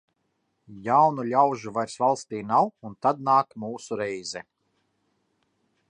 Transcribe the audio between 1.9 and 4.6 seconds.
valstī nav, un tad nāk mūsu reize.